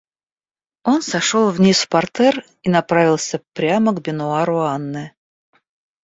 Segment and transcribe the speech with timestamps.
[0.83, 5.13] Он сошел вниз в партер и направился прямо к бенуару Анны.